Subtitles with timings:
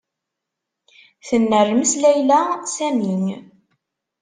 [1.27, 2.41] Tennermes Layla
[2.73, 3.35] Sami.